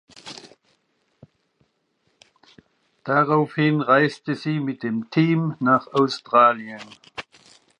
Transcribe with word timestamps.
Daraufhin 3.03 3.81
reiste 3.81 4.33
sie 4.33 4.59
mit 4.59 4.81
dem 4.81 5.11
Team 5.11 5.55
nach 5.59 5.85
Australien. 5.93 6.81